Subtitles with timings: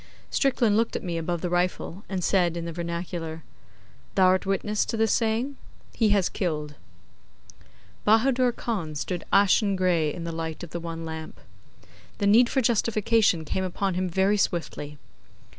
[0.31, 3.43] Strickland looked at me above the rifle, and said, in the vernacular,
[4.15, 5.57] 'Thou art witness to this saying?
[5.93, 6.73] He has killed.'
[8.03, 11.39] Bahadur Khan stood ashen gray in the light of the one lamp.
[12.17, 14.97] The need for justification came upon him very swiftly.